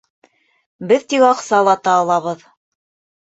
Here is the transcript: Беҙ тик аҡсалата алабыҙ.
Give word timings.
Беҙ 0.91 1.03
тик 1.13 1.25
аҡсалата 1.27 1.93
алабыҙ. 1.97 2.43